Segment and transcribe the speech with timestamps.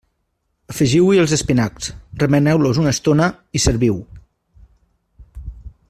[0.73, 1.91] Afegiu-hi els espinacs,
[2.23, 4.01] remeneu-los una estona i serviu.